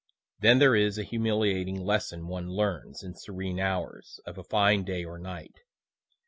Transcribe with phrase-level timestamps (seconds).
[0.39, 5.05] (Then there is a humiliating lesson one learns, in serene hours, of a fine day
[5.05, 5.59] or night.